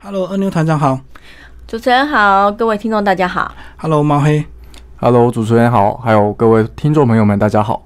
[0.00, 1.00] Hello，二牛团长好。
[1.66, 3.52] 主持人好，各位听众大家好。
[3.76, 4.46] Hello，猫黑。
[5.00, 7.82] Hello，主持人好，还有各位听众朋友们，大家好。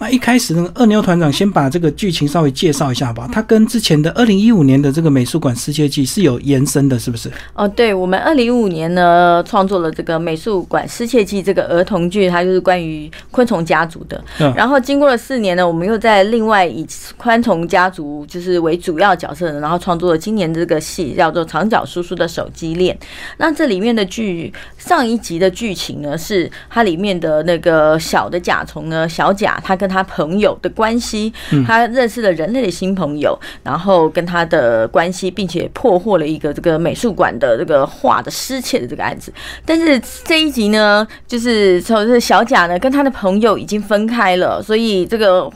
[0.00, 3.28] 那一开始呢，二牛团长先把这个剧情稍微介绍一下吧。
[3.32, 7.28] 他跟之前的二零一五年的这个美术馆世界纪是有延伸的，是不是？
[7.54, 14.22] 哦，对，我们二零一五年呢创作了这个美术馆失窃记这个儿童剧，它就是关于昆虫家族的。
[14.38, 16.86] 嗯然后经过了四年呢，我们又在另外以
[17.16, 22.96] 昆虫家族就是为主要角色呢，然后创作了今年这个戏叫做《长脚叔叔的手机链》。
[23.38, 31.32] 那这里面的剧上一集的剧情呢，是它里面的那个小的甲虫呢，小甲它跟他朋友的关系，
[31.66, 39.32] 他认识了人类的新朋友，然后跟他的关系，并且破获了一个这个美术馆的这个画的失窃的这个案子。
[39.64, 45.50] 但是这一集呢，就是从这小贾呢跟他的朋友已经分开了，所以这个。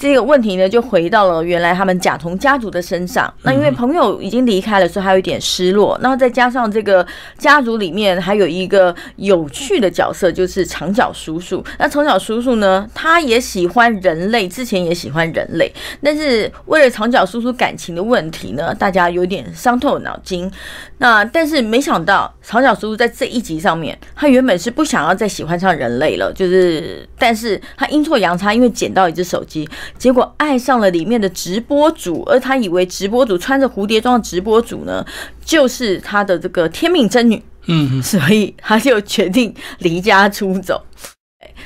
[0.00, 3.30] 这个问题呢，就回到了原来他们甲虫家族的身上。
[3.42, 5.98] 那因为朋友已经离开了，所以还有一点失落。
[6.00, 11.62] 然后再加上这个家族里面还有一个有趣的角色，就是长脚叔叔。
[11.78, 15.70] 那长脚叔叔呢，他也喜欢人类，之前也喜欢人类，
[16.02, 20.50] 但是为了长脚叔叔感情的问题呢，大家有点伤透脑筋。
[20.96, 35.06] 那但是没想到，长脚叔叔在这一集上面，他原本是不想要再喜欢上人类了，就是，但是他阴错阳差，因为捡到一只手机，结果爱上了里面的直播主，而他以为直播主穿着蝴蝶装的直播主呢，
[35.44, 40.84] 就是他的这个天命真女，嗯，所以他就决定离家出走。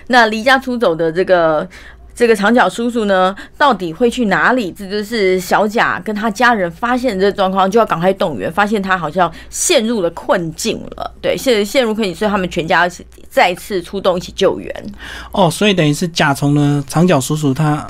[0.08, 1.66] 那离家出走的这个
[2.14, 4.70] 这个长脚叔叔呢，到底会去哪里？
[4.70, 11.14] 这就是小贾跟他家人发现这个状况，就要赶快动员，发现他好像陷入了困境了。
[11.20, 12.88] 对，陷陷入困境，所以他们全家
[13.28, 14.86] 再次出动一起救援。
[15.32, 17.86] 哦，所以等于是甲虫呢，长脚叔叔他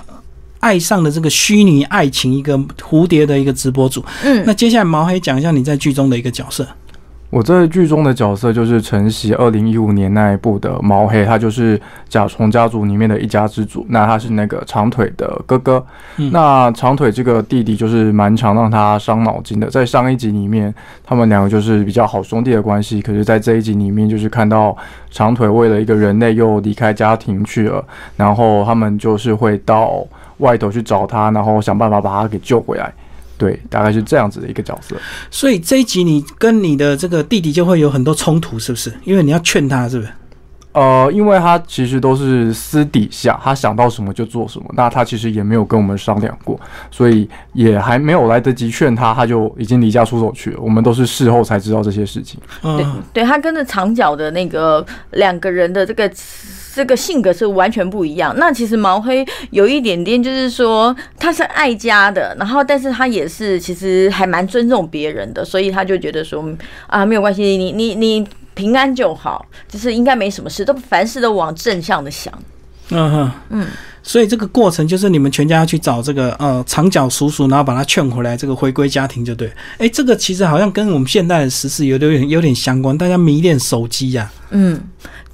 [0.60, 4.02] 爱上了这个虚拟爱情一个蝴蝶的一个直播主。
[4.22, 6.66] 嗯，那接下来毛黑讲一下你在剧中的一个角色。
[7.34, 13.84] 我在剧中的角色就是晨曦二零一五年那一部的毛黑，他就是甲虫家族里面的一家之主。
[13.88, 15.84] 那他是那个长腿的哥哥，
[16.16, 19.68] 嗯那长腿这个弟弟就是蛮常让他伤脑筋的。
[19.68, 20.72] 在上一集里面，
[21.02, 24.76] 他们两个就是比较好兄弟的关系，可是，在这一集里面，就是看到
[25.10, 27.84] 长腿为了一个人类又离开家庭去了，
[28.16, 30.06] 然后他们就是会到
[30.38, 32.94] 外头去找他，然后想办法把他给救回来。
[33.44, 34.96] 对，大概是这样子的一个角色。
[35.30, 38.90] 所以这一集你跟你的这个弟弟就会有很多冲突，是不是？
[39.04, 40.10] 因为你要劝他，是不是？
[40.72, 46.58] 呃，因为他其实都是私底下，他想到什么就做什么，那他其实也没有跟我们商量过，
[46.90, 50.58] 所以也还没有来得及劝他，他就已经离家出走去了。
[50.60, 52.40] 我们都是事后才知道这些事情。
[52.62, 56.10] 对嗯，对，他跟着长脚的那个两个人的这个
[56.74, 58.34] 这个性格是完全不一样。
[58.36, 66.44] 那其实毛黑有一点点，就是说他是爱家的，然后但是他也是其实还蛮尊重别人的，所以他就觉得说
[66.86, 72.32] 啊没有关系，你你你平安就好，就是应该没什么事，都凡事都往正向的想。
[72.90, 73.66] 嗯哼，嗯，
[74.02, 79.50] 所以这个过程就是你们全家要去找这个呃长脚叔叔，然后把他劝回来，这个回归家庭就对。
[79.78, 84.78] 哎，这个其实好像跟我们现代的时事有点有点相关，大家迷恋手机呀、嗯，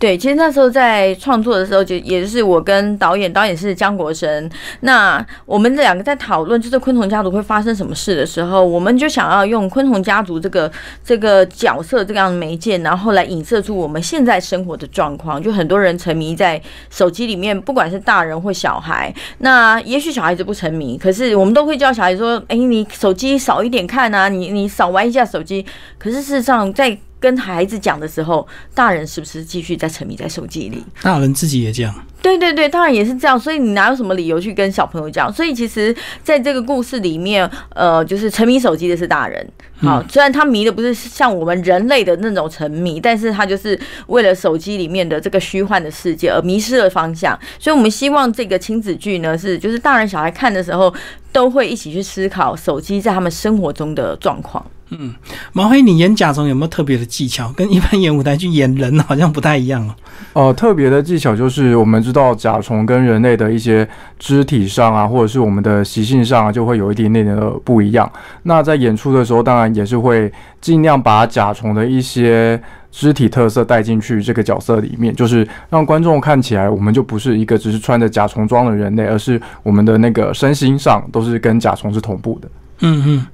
[0.00, 4.50] 对，其实那时候在创作的时候，就也就是我跟导演，导演是江国生，
[4.80, 10.72] 那我们两个在讨论就是昆虫家族会发生什么事的时候，我们就想要用昆虫家族这个
[11.04, 15.42] 这个角色这样的媒介，然后来影射出我们现在生活的状况。
[15.42, 25.66] 就很多人沉迷在手机里面，不管是大人或小孩，那也许小孩子不沉迷，可是我们都会教小孩说：“哎，你手机少一点看啊，你你少玩一下手机。”
[26.00, 30.82] 可是事实上，在跟孩子讲的时候，大人是不是继续在沉迷在手机里？
[31.02, 31.94] 大人自己也这样。
[32.22, 33.38] 对对对，当然也是这样。
[33.38, 35.32] 所以你哪有什么理由去跟小朋友讲？
[35.32, 39.46] 所以其实在这个故事里面，呃，就是沉迷手机的是大人。
[39.78, 47.38] 好，虽然他迷的不是像我们人类的那种沉迷，但是他就是为了手机里面的这个虚幻的世界而迷失了方向。
[47.58, 50.92] 所以我们希望这个亲子剧呢，是就是大人小孩看的时候
[51.32, 54.62] 都会一起去思考手机在他们生活中的状况。
[54.90, 55.14] 嗯
[55.52, 57.52] 毛黑，你演甲虫有没有特别的技巧？
[57.52, 59.94] 跟一般演舞台剧演人好像不太一样哦。
[60.32, 63.88] 呃，特别的技巧就是我们知道甲虫跟人类的一些
[64.18, 68.10] 肢体上啊，或者是我们的习性上啊，就会有一点点的不一样。
[68.42, 72.60] 那在演出的时候，当然也是会尽量把甲虫的一些
[72.90, 82.48] 肢体特色带进去这个角色里面，就是让观众看起来我们就不是一个只是穿着甲虫装的人类，而是我们的那个身心上都是跟甲虫是同步的。
[82.80, 83.26] 嗯嗯，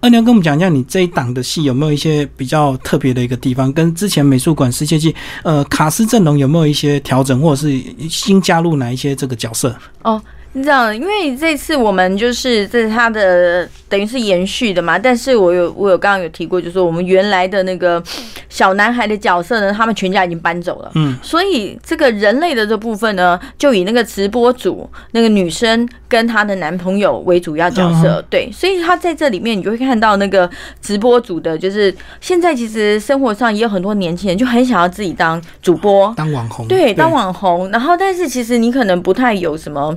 [0.00, 3.72] 二娘跟我们讲一下，你这一档的戏有没有一些比较特别的一个地方？
[3.72, 5.14] 跟之前美术馆世界纪，
[5.44, 9.76] 呃，卡斯阵容有没有一些调整，或者是新加入哪一些这个角色？
[10.02, 10.20] 哦，
[10.58, 18.02] 是这样，因为这次我们就是这是他的等于是延续的嘛，但是我有我有刚刚有提过，就是我们原来的那个
[18.48, 30.48] 小男孩的角色呢，他们全家已经搬走了，嗯，所以这个人类的这部分呢，就以那个直播组那个女生跟她的男朋友为主要角色，对，所以他在这里面你就会看到那个
[30.82, 39.96] 直播组的，就是现在其实生活上也有很多年轻人就很想要自己当主播，当网红，对，当网红，然后但是其实你可能不太有什么，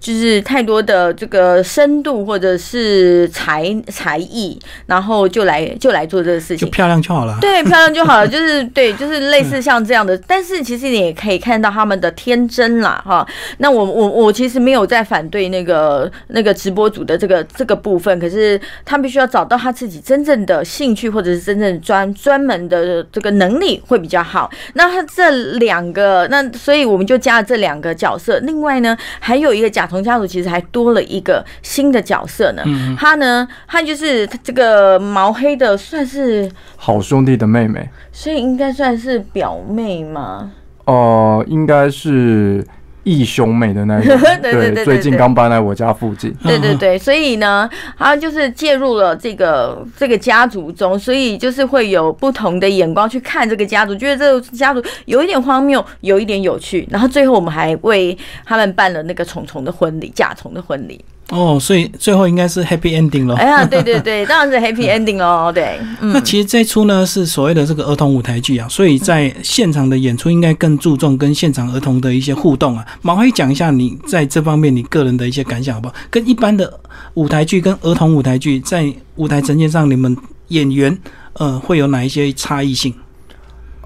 [0.00, 6.58] 就是太多的这个深度或者是才才艺，然后就来就来做这个事情。
[6.58, 7.38] 就漂亮就好了。
[7.40, 10.16] 对，漂亮就好了， 就是对，就是类似像这样的。
[10.26, 13.26] 但是其实你也可以看到他们的天真啦，哈。
[13.58, 24.50] 那我我我其实没有在反对那个那个直播组的这个这个部分，可是他必须要找到他自己真正的兴趣或者是真正专专门的这个能力会比较好。
[24.74, 28.38] 那他这两个，那所以我们就加了这两个角色。
[28.40, 32.62] 另外呢，还有一个甲虫家族，其实还多了一个新的角色呢。
[32.66, 40.52] 嗯他呢，他就是这个毛黑的，算是好兄弟的妹妹，所以应该算是表妹嘛。
[40.84, 42.66] 呃，应该是
[43.04, 46.32] 义兄妹的那种， 对对对对最近刚搬来我家附近。
[46.42, 47.68] 对对对，所以呢，
[47.98, 61.04] 他就是介入了这个这个家族中，所以就是会有不同的眼光去看这个家族，觉得这个家族有一点荒谬，有一点有趣，然后最后我们还为他们办了那个虫虫的婚礼，甲虫的婚礼。
[61.32, 63.34] 哦，所以最后应该是 happy ending 咯。
[63.36, 65.50] 哎呀，对对对，当然是 happy ending 咯。
[65.50, 72.84] 对，嗯那其实这一出呢是所谓的这个儿童舞台剧啊，所以在现场的演出应该更注重跟现场儿童的一些互动啊。
[73.00, 75.94] 毛黑讲一下你在这方面你个人的一些感想好不好？
[76.10, 76.70] 跟一般的
[77.14, 80.14] 舞台剧跟儿童舞台剧在舞台呈现上，你们
[80.48, 80.98] 演员
[81.32, 82.92] 呃会有哪一些差异性？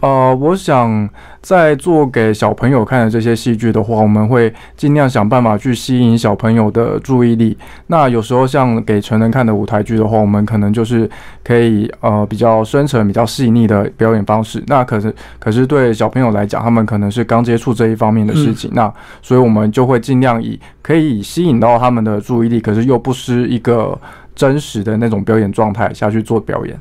[0.00, 1.08] 呃，我想
[1.40, 7.56] 在做给小朋友看的这些戏剧的话，我们会尽量想办法去吸引小朋友的注意力。
[7.86, 11.08] 那有时候像给成人看的舞台剧的话，我们可能就是
[11.42, 14.62] 可以呃比较深沉、比较细腻的表演方式。
[14.66, 18.92] 那可是可是对小朋友来讲，他们可能是刚接触这一方面的事情，那
[19.22, 23.98] 所以我们就会尽量以可以吸引到他们的注意力，可是又不失一个
[24.34, 26.78] 真实的那种表演状态下去做表演。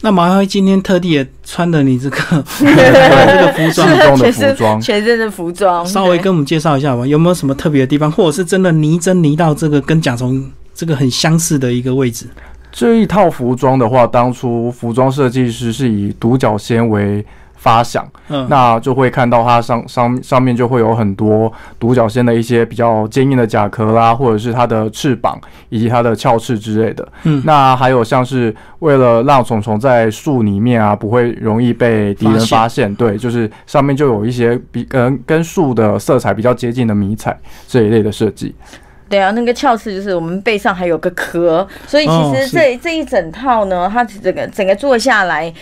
[0.00, 2.18] 那毛黑今天特地也穿了你这个
[2.58, 10.44] 这个服装的全身服装全身的服装，稍微跟我们介绍一下吧，有没有什么特别的地方，或者是真的泥真泥到这个跟甲虫
[10.74, 12.26] 这个很相似的一个位置？
[12.70, 17.24] 这一套服装的话，当初服装设计师是以独角仙为
[17.56, 27.06] 发响，嗯，那就会看到它上上上面就会有很多独角仙的一些比较坚硬的甲壳啦，或者是它的翅膀以及它的鞘翅之类的。
[27.24, 37.36] 嗯那还有像是为了让虫虫在树里面啊不会容易被敌人发现，对，就是上面就有一些比跟跟树的色彩比较接近的迷彩
[37.66, 38.54] 这一类的设计。
[39.08, 45.52] 对啊，那个鞘翅就是我们背上还有个壳，所以哦其实这、这一整套呢，它整个整个做下来，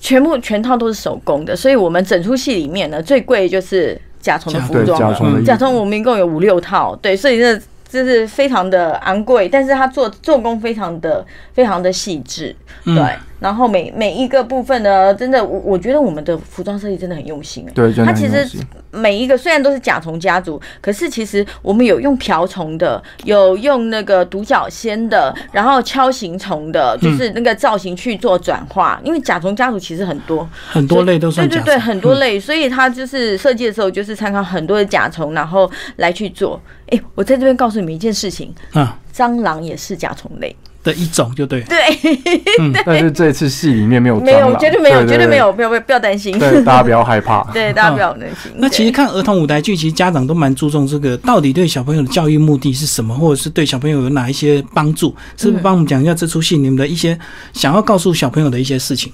[0.00, 5.42] 全部全套都是手工的，所以我们整出戏里面呢，最贵就是甲虫的服装了。
[5.42, 13.04] 甲虫我们一共有五六套，对，所以这这是非常的昂贵，但是它做做工非常的非常的细致，嗯对。
[13.40, 17.72] 然后每每一个部分呢，真的我我觉得我们的服装设计真的很用心哎。
[17.74, 18.46] 对，真的它其实。
[18.92, 29.00] 每一个虽然都是甲虫家族，可是其实我们有用瓢虫的，有用那个独角仙的，然后锹形虫的，就是那个造型去做转化。
[29.04, 36.60] 因为甲虫家族其实很多，很多类都算甲虫，对对对，很多类，所以它就是设计的时候就是参考很多的甲虫，然后来去做。
[36.88, 41.60] 哎，我在这边告诉你们一件事情，啊蟑螂也是甲虫类，的一种，就对。
[41.68, 45.36] 对，但是这次戏里面没有没有，绝对没有，绝对没。
[45.36, 47.42] 有，不要不要不要担心，对，大家不要害怕。
[47.52, 48.52] 对，大家不要担心。
[48.56, 55.14] 那其实看儿童舞台剧，其实家长都蛮注重这个，到底对小朋友的教育目的是什么，或者是对小朋友有哪一些帮助？
[55.36, 57.18] 是不是帮我们讲一下这出戏你们的一些
[57.52, 59.12] 想要告诉小朋友的一些事情？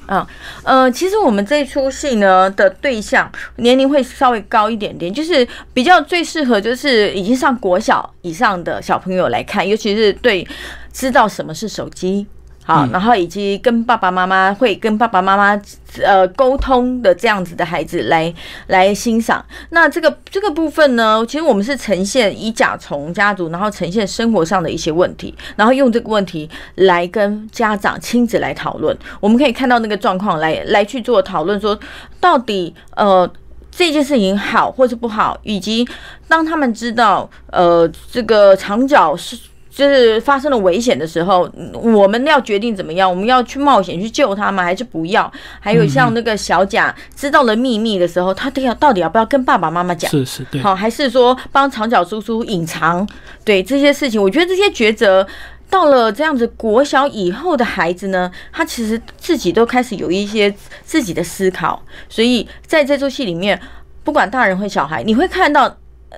[0.64, 10.46] 呃，其实我们这出戏呢的对象年龄会稍微高一点点，就是比较最适合就是已经上国小以上的小朋友来看，尤其是对
[10.92, 12.26] 知道什么是手机。
[12.68, 15.62] 好，然后以及跟爸爸妈妈会跟爸爸妈妈
[16.02, 18.34] 呃沟通的这样子的孩子来
[18.66, 19.44] 来欣赏。
[19.70, 28.98] 那这个这个部分呢，其实我们是呈现以甲虫家族，然后呈现生活上的一些问题，然后用这个问题来跟家长亲子来讨论。
[29.20, 31.78] 我们可以看到那个状况来来去做讨论，说
[32.18, 33.30] 到底呃。
[33.76, 35.86] 这件事情好或是不好，以及
[36.26, 39.36] 当他们知道呃这个长角是
[39.68, 44.62] 就是发生了危险的时候，嗯我们要决定怎么样，我们要去冒险去救他吗？
[44.62, 45.30] 还是不要？
[45.60, 50.10] 还有像那个小贾知道了秘密的时候，他都要到底要不要跟爸爸妈妈讲？
[50.10, 53.06] 是是，对，好，还是说帮长角叔叔隐藏？
[53.44, 55.26] 对这些事情，我觉得这些抉择。
[55.68, 60.54] 到了这样子国小以后的孩子呢，他其实自己都开始有一些
[60.84, 63.60] 自己的思考，所以在这出戏里面，
[64.04, 65.76] 不管大人或小孩，你会看到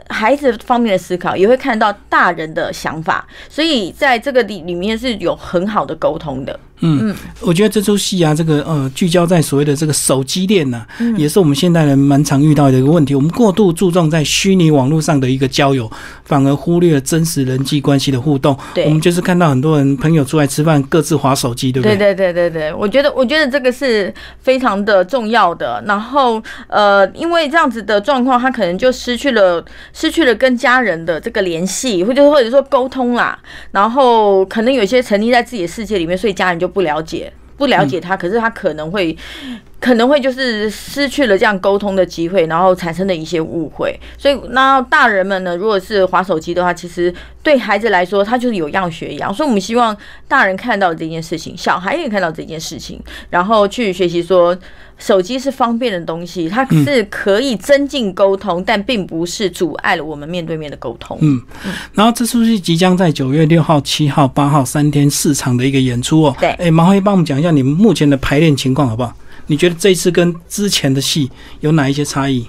[0.09, 6.61] 孩子方面的思考，也会看到大人的想法，所以在这个里里面是有很好的沟通的。
[6.81, 10.85] 嗯，我觉得这出戏啊，这个呃，聚焦在所谓的这个手机恋呢、
[11.17, 13.15] 也是我们现代人蛮常遇到的一个问题。
[13.15, 15.91] 我们过度注重在虚拟网络上的一个交友，
[16.25, 18.57] 反而忽略了真实人际关系的互动。
[18.75, 22.15] 对我们就是看到很多人朋友出来吃饭，各自划手机，对不对对？
[22.15, 25.83] 对对对对，我觉得我觉得这个是非常的重要的。
[25.87, 33.39] 然后呃，因为这样子的状况，他可能就失去了失去了跟家人的这个联系，或者或者说沟通啦。
[33.73, 37.33] 然后可能有些沉溺在自己的世界里面，所以家人就不了解。
[37.57, 39.17] 不了解他，可是他可能会，
[39.81, 43.99] 可能会就是失去了这样沟通的机会，然后产生的一些误会。
[44.17, 49.33] 所以，那大人们呢，如果是划手机的话，其实对孩子来说，他就是有样学样。
[49.33, 54.57] 所以我们希望大人看到这件事情，小孩也看到这件事情，然后去学习说，
[54.99, 61.17] 手机是方便的东西，它是可以增进沟通，但并不是阻碍了我们面对面的沟通。
[61.21, 61.41] 嗯，
[61.95, 66.37] 然后这出戏即将在九月六号、七号、八号三天四场的一个演出哦。
[66.41, 69.15] 对哎，麻烦帮我们讲一下你们目前的排练情况好不好？
[69.49, 72.47] 你觉得这一次跟之前的戏有哪一些差异？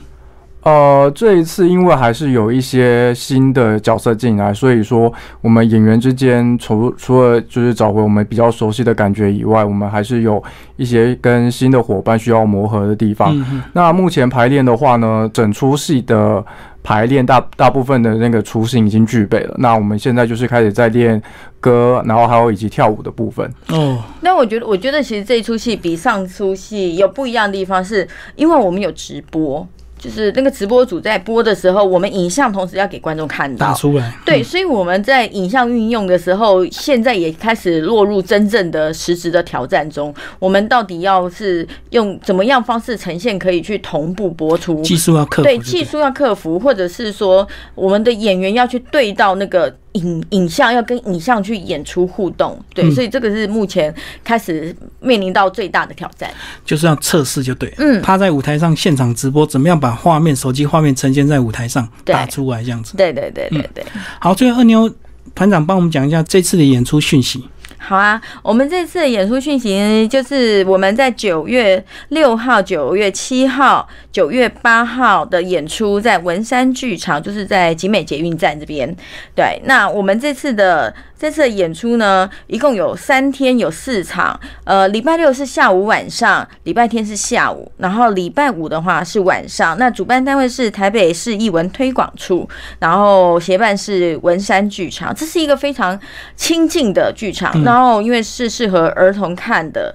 [0.62, 10.44] 呃，这一次因为还是有一些新的角色进来，所以说我们演员之间除除了就是找回我们比较熟悉的感觉以外，我们还是有
[10.75, 13.34] 一些跟新的伙伴需要磨合的地方。
[13.72, 16.46] 那目前排练的话呢，整出戏的
[16.81, 19.55] 排练大大部分的那个雏形已经具备了。
[19.59, 21.21] 那我们现在就是开始在练
[21.59, 23.50] 歌，然后还有以及跳舞的部分。
[23.67, 29.67] 哦，那我觉得，我觉得其实这一出戏比上出戏有不一样的地方，是因为我们有直播，
[30.00, 33.68] 就是那个直播组在播的时候，我们影像同时要给观众看到。
[33.68, 34.18] 打出来。
[34.25, 40.12] 对，所以我们在影像运用的时候，现在也开始落入真正的实质的挑战中。
[40.39, 44.82] 我们到底要是用怎么样方式呈现，可以去同步播出？
[44.82, 52.60] 技术要克服对技术要克服，或者是说我们的演员要去对到那个影影像，要跟影像去演出互动。
[52.74, 53.93] 对，嗯所以这个是目前
[54.24, 56.29] 开始面临到最大的挑战。
[56.65, 57.74] 就是要测试就对。
[57.77, 62.96] 嗯他在舞台上现场直播，怎么样把画面、手机画面呈现在舞台上打出来，这样子。
[62.98, 63.84] 对对对对对。
[64.19, 64.89] 好，最后二妞
[65.34, 67.43] 团长帮我们讲一下这次的演出讯息。
[67.89, 78.96] 好啊，我们这次的演出讯息就是我们在九月六号、九月七号、九月八号的演出，在文山剧场，就是在集美捷运站这边。
[79.34, 84.39] 对，那我们这次的这次的演出呢，一共有三天，有四场。
[84.63, 89.77] 呃，礼拜六是下午晚上，礼拜天是下午，然后礼拜五的话是晚上。
[89.77, 92.47] 那主办单位是台北市艺文推广处，
[92.79, 95.99] 然后协办是文山剧场，这是一个非常
[96.38, 99.93] 亲近的剧场，然后因为是适合儿童看的。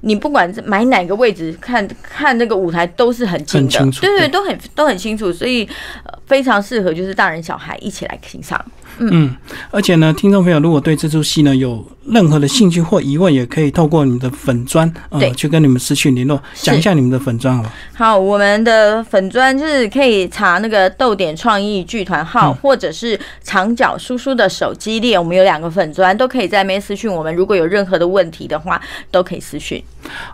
[0.00, 5.64] 你不管是买哪个位置看看那个舞台都是很近的，很清楚对对，对都很都很清楚，所以、
[6.04, 8.62] 呃、非常适合就是大人小孩一起来欣赏。
[8.98, 9.34] 嗯，
[9.70, 17.72] 而且呢，听众朋友如果对这出戏呢有任何的兴趣或疑问，也可以透过你们的粉砖呃对去跟你们私讯联络，讲一下你们的粉砖好吧？
[17.94, 27.34] 好，我们的粉砖就是可以查那个豆点创意剧团号，嗯或者是长角叔叔的手机链，我们有两个粉砖，都可以在那边私讯我们。
[27.34, 29.82] 如果有任何的问题的话，都可以私讯。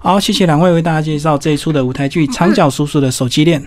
[0.00, 3.58] 好，谢谢两位为大家介绍这一出的舞台剧《长角叔叔的手机链》。